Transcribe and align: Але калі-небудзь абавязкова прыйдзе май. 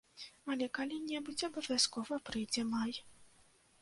Але 0.53 0.69
калі-небудзь 0.77 1.45
абавязкова 1.49 2.21
прыйдзе 2.31 2.61
май. 2.73 2.93